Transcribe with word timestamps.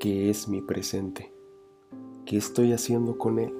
¿Qué 0.00 0.30
es 0.30 0.48
mi 0.48 0.62
presente? 0.62 1.30
¿Qué 2.24 2.38
estoy 2.38 2.72
haciendo 2.72 3.18
con 3.18 3.38
él? 3.38 3.52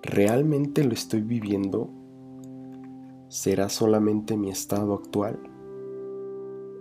¿Realmente 0.00 0.82
lo 0.82 0.94
estoy 0.94 1.20
viviendo? 1.20 1.90
¿Será 3.28 3.68
solamente 3.68 4.38
mi 4.38 4.48
estado 4.48 4.94
actual? 4.94 5.38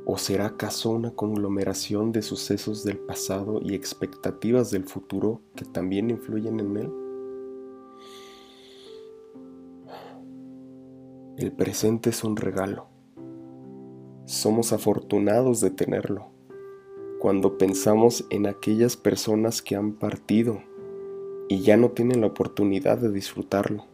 ¿O 0.05 0.17
será 0.17 0.45
acaso 0.45 0.91
una 0.91 1.11
conglomeración 1.11 2.13
de 2.13 2.21
sucesos 2.21 2.86
del 2.86 2.99
pasado 2.99 3.59
y 3.61 3.75
expectativas 3.75 4.71
del 4.71 4.85
futuro 4.85 5.41
que 5.57 5.65
también 5.65 6.09
influyen 6.09 6.61
en 6.61 6.77
él? 6.77 6.91
El 11.35 11.51
presente 11.51 12.11
es 12.11 12.23
un 12.23 12.37
regalo. 12.37 12.87
Somos 14.23 14.71
afortunados 14.71 15.60
de 15.60 15.71
tenerlo 15.71 16.39
cuando 17.19 17.57
pensamos 17.57 18.25
en 18.29 18.47
aquellas 18.47 18.96
personas 18.96 19.61
que 19.61 19.75
han 19.75 19.91
partido 19.91 20.61
y 21.50 21.59
ya 21.61 21.75
no 21.75 21.89
tienen 21.89 22.21
la 22.21 22.28
oportunidad 22.28 22.97
de 22.97 23.11
disfrutarlo. 23.11 23.86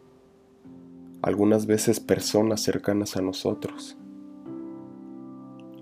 Algunas 1.23 1.65
veces 1.65 1.99
personas 1.99 2.61
cercanas 2.61 3.17
a 3.17 3.21
nosotros. 3.21 3.98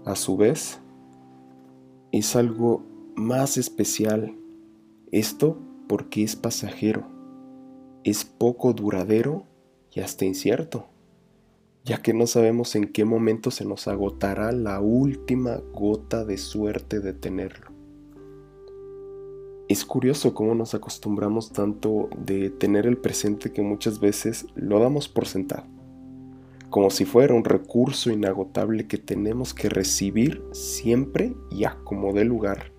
A 0.06 0.16
su 0.16 0.38
vez, 0.38 0.80
es 2.14 2.36
algo 2.38 2.84
más 3.16 3.58
especial. 3.58 4.38
Esto 5.12 5.58
porque 5.88 6.24
es 6.24 6.38
pasajero, 6.38 7.04
es 8.06 8.24
poco 8.24 8.72
duradero 8.72 9.46
y 9.92 10.00
hasta 10.00 10.24
incierto 10.24 10.93
ya 11.86 12.02
que 12.02 12.14
no 12.14 12.28
sabemos 12.28 12.76
en 12.76 12.88
qué 12.88 13.04
momento 13.04 13.52
se 13.52 13.66
nos 13.66 13.88
agotará 13.88 14.52
la 14.52 14.80
última 14.80 15.58
gota 15.74 16.24
de 16.24 16.38
suerte 16.38 17.02
de 17.02 17.14
tenerlo. 17.14 17.68
Es 19.68 19.86
curioso 19.86 20.34
cómo 20.34 20.56
nos 20.56 20.76
acostumbramos 20.76 21.52
tanto 21.52 22.10
de 22.18 22.50
tener 22.50 22.86
el 22.86 22.98
presente 22.98 23.52
que 23.52 23.62
muchas 23.62 24.00
veces 24.00 24.46
lo 24.56 24.80
damos 24.80 25.10
por 25.10 25.26
sentado, 25.26 25.66
como 26.70 26.90
si 26.90 27.06
fuera 27.06 27.34
un 27.34 27.44
recurso 27.44 28.12
inagotable 28.12 28.88
que 28.88 28.98
tenemos 28.98 29.54
que 29.54 29.70
recibir 29.70 30.42
siempre 30.52 31.36
y 31.50 31.66
a 31.66 31.78
como 31.84 32.14
dé 32.14 32.24
lugar. 32.24 32.72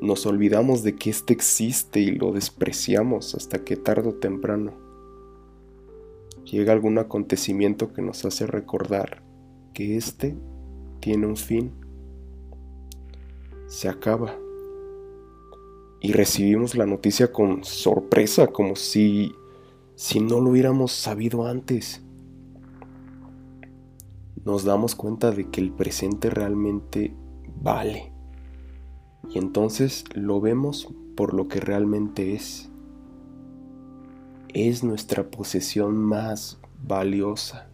Nos 0.00 0.26
olvidamos 0.26 0.82
de 0.82 0.94
que 0.94 1.10
éste 1.10 1.32
existe 1.32 2.00
y 2.00 2.10
lo 2.10 2.32
despreciamos 2.32 3.34
hasta 3.34 3.64
que 3.64 3.76
tarde 3.76 4.10
o 4.10 4.14
temprano 4.14 4.85
llega 6.50 6.72
algún 6.72 6.98
acontecimiento 6.98 7.92
que 7.92 8.02
nos 8.02 8.24
hace 8.24 8.46
recordar 8.46 9.22
que 9.74 9.96
éste 9.96 10.36
tiene 11.00 11.26
un 11.26 11.36
fin, 11.36 11.72
se 13.66 13.88
acaba. 13.88 14.34
Y 16.00 16.12
recibimos 16.12 16.76
la 16.76 16.86
noticia 16.86 17.32
con 17.32 17.64
sorpresa, 17.64 18.46
como 18.46 18.76
si, 18.76 19.32
si 19.96 20.20
no 20.20 20.40
lo 20.40 20.50
hubiéramos 20.50 20.92
sabido 20.92 21.46
antes. 21.46 22.02
Nos 24.44 24.64
damos 24.64 24.94
cuenta 24.94 25.32
de 25.32 25.50
que 25.50 25.60
el 25.60 25.72
presente 25.72 26.30
realmente 26.30 27.14
vale. 27.60 28.12
Y 29.28 29.38
entonces 29.38 30.04
lo 30.14 30.40
vemos 30.40 30.88
por 31.16 31.34
lo 31.34 31.48
que 31.48 31.58
realmente 31.58 32.34
es 32.34 32.70
es 34.54 34.84
nuestra 34.84 35.30
posesión 35.30 35.96
más 35.96 36.58
valiosa 36.82 37.68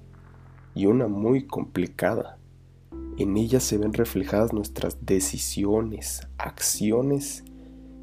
y 0.75 0.87
una 0.87 1.09
muy 1.09 1.47
complicada. 1.47 2.39
En 3.19 3.37
ella 3.37 3.61
se 3.61 3.79
ven 3.79 3.93
reflejadas 3.93 4.53
nuestras 4.53 5.05
decisiones, 5.05 6.27
acciones 6.39 7.45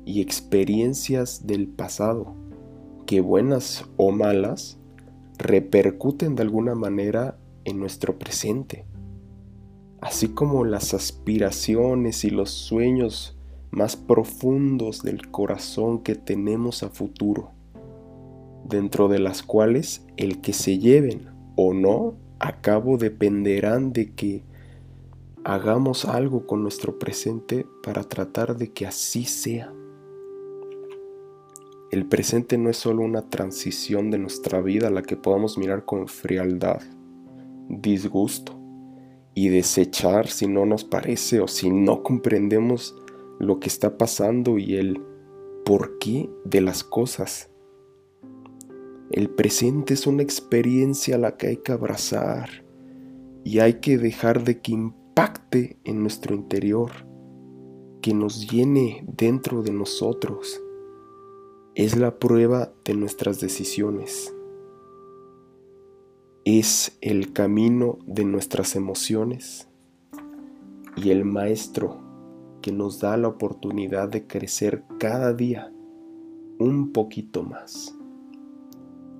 y 0.05 0.21
experiencias 0.21 1.47
del 1.47 1.67
pasado, 1.67 2.35
que 3.05 3.21
buenas 3.21 3.85
o 3.97 4.11
malas 4.11 4.77
repercuten 5.37 6.35
de 6.35 6.43
alguna 6.43 6.75
manera 6.75 7.37
en 7.65 7.79
nuestro 7.79 8.19
presente, 8.19 8.85
así 9.99 10.29
como 10.29 10.63
las 10.63 10.93
aspiraciones 10.93 12.23
y 12.23 12.29
los 12.29 12.51
sueños 12.51 13.37
más 13.71 13.95
profundos 13.95 15.01
del 15.01 15.29
corazón 15.31 15.99
que 15.99 16.15
tenemos 16.15 16.83
a 16.83 16.89
futuro 16.89 17.58
dentro 18.69 19.07
de 19.07 19.19
las 19.19 19.43
cuales 19.43 20.05
el 20.15 20.41
que 20.41 20.53
se 20.53 20.77
lleven 20.77 21.27
o 21.55 21.73
no 21.73 22.15
a 22.39 22.61
cabo 22.61 22.97
dependerán 22.97 23.91
de 23.91 24.13
que 24.13 24.43
hagamos 25.43 26.05
algo 26.05 26.45
con 26.45 26.61
nuestro 26.61 26.99
presente 26.99 27.65
para 27.83 28.03
tratar 28.03 28.55
de 28.57 28.71
que 28.71 28.85
así 28.85 29.25
sea. 29.25 29.73
El 31.91 32.05
presente 32.05 32.57
no 32.57 32.69
es 32.69 32.77
solo 32.77 33.01
una 33.01 33.29
transición 33.29 34.11
de 34.11 34.19
nuestra 34.19 34.61
vida 34.61 34.87
a 34.87 34.91
la 34.91 35.01
que 35.01 35.17
podamos 35.17 35.57
mirar 35.57 35.85
con 35.85 36.07
frialdad, 36.07 36.81
disgusto 37.67 38.53
y 39.33 39.49
desechar 39.49 40.27
si 40.27 40.47
no 40.47 40.65
nos 40.65 40.83
parece 40.83 41.39
o 41.39 41.47
si 41.47 41.71
no 41.71 42.03
comprendemos 42.03 42.95
lo 43.39 43.59
que 43.59 43.69
está 43.69 43.97
pasando 43.97 44.59
y 44.59 44.75
el 44.75 45.01
porqué 45.65 46.29
de 46.45 46.61
las 46.61 46.83
cosas. 46.83 47.49
El 49.11 49.31
presente 49.31 49.95
es 49.95 50.05
una 50.05 50.21
experiencia 50.21 51.15
a 51.15 51.17
la 51.17 51.35
que 51.35 51.47
hay 51.47 51.57
que 51.57 51.71
abrazar 51.71 52.63
y 53.43 53.57
hay 53.57 53.79
que 53.79 53.97
dejar 53.97 54.43
de 54.43 54.61
que 54.61 54.71
impacte 54.71 55.79
en 55.83 56.01
nuestro 56.01 56.35
interior, 56.35 56.91
que 58.03 58.13
nos 58.13 58.51
llene 58.51 59.03
dentro 59.07 59.63
de 59.63 59.71
nosotros. 59.71 60.61
Es 61.73 61.97
la 61.97 62.19
prueba 62.19 62.71
de 62.85 62.93
nuestras 62.93 63.39
decisiones. 63.39 64.31
Es 66.45 66.95
el 67.01 67.33
camino 67.33 67.97
de 68.05 68.25
nuestras 68.25 68.75
emociones 68.75 69.69
y 70.95 71.09
el 71.09 71.25
maestro 71.25 71.99
que 72.61 72.71
nos 72.71 72.99
da 72.99 73.17
la 73.17 73.29
oportunidad 73.29 74.07
de 74.07 74.27
crecer 74.27 74.83
cada 74.99 75.33
día 75.33 75.73
un 76.59 76.91
poquito 76.93 77.41
más 77.41 77.98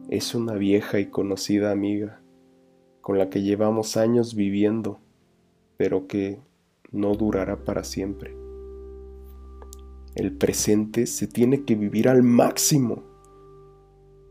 es 0.09 0.33
una 0.33 0.55
vieja 0.55 0.99
y 0.99 1.05
conocida 1.05 1.71
amiga 1.71 2.19
con 3.01 3.19
la 3.19 3.29
que 3.29 3.43
llevamos 3.43 3.95
años 3.95 4.33
viviendo, 4.33 4.99
pero 5.77 6.07
que 6.07 6.39
no 6.91 7.13
durará 7.13 7.63
para 7.63 7.83
siempre. 7.83 8.35
El 10.15 10.35
presente 10.35 11.05
se 11.05 11.27
tiene 11.27 11.63
que 11.63 11.75
vivir 11.75 12.09
al 12.09 12.23
máximo, 12.23 13.03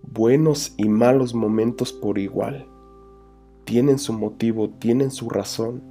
buenos 0.03 0.75
y 0.77 0.89
malos 0.89 1.33
momentos 1.33 1.93
por 1.93 2.19
igual. 2.19 2.66
Tienen 3.65 4.00
su 4.00 4.12
motivo, 4.12 4.71
tienen 4.71 5.12
su 5.12 5.31
razón 5.31 5.83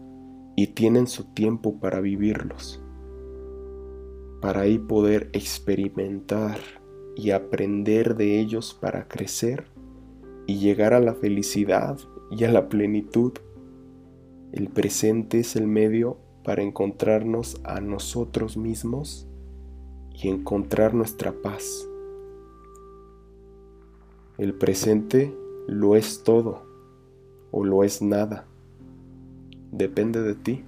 y 0.57 0.67
tienen 0.67 1.07
su 1.07 1.33
tiempo 1.33 1.79
para 1.79 2.01
vivirlos, 2.01 2.83
para 4.41 4.61
ahí 4.61 4.79
poder 4.79 5.29
experimentar 5.31 6.59
y 7.15 7.31
aprender 7.31 8.15
de 8.15 8.39
ellos 8.39 8.77
para 8.79 9.07
crecer 9.07 9.76
y 10.47 10.57
llegar 10.57 10.93
a 10.93 10.99
la 10.99 11.13
felicidad 11.13 11.99
y 12.31 12.45
a 12.45 12.51
la 12.51 12.69
plenitud. 12.69 13.33
El 14.53 14.69
presente 14.69 15.41
es 15.41 15.55
el 15.55 15.67
medio 15.67 16.17
para 16.43 16.63
encontrarnos 16.63 17.59
a 17.65 17.81
nosotros 17.81 18.57
mismos 18.57 19.27
y 20.15 20.29
encontrar 20.29 20.93
nuestra 20.93 21.33
paz. 21.33 21.87
El 24.37 24.53
presente 24.53 25.35
lo 25.67 25.95
es 25.95 26.23
todo 26.23 26.63
o 27.51 27.65
lo 27.65 27.83
es 27.83 28.01
nada. 28.01 28.45
Depende 29.71 30.21
de 30.21 30.35
ti. 30.35 30.63